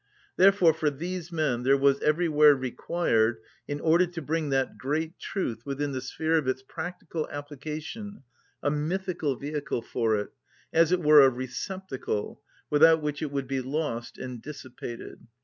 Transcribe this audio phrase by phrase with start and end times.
[0.35, 5.63] Therefore for these men there was everywhere required, in order to bring that great truth
[5.63, 8.23] within the sphere of its practical application,
[8.63, 10.31] a mythical vehicle for it,
[10.73, 12.41] as it were a receptacle,
[12.71, 15.19] without which it would be lost and dissipated.